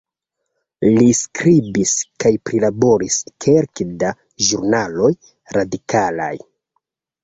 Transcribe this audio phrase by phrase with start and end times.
[0.95, 1.91] Li skribis
[2.25, 4.17] kaj prilaboris kelke da
[4.49, 5.15] ĵurnaloj
[5.61, 6.37] radikalaj.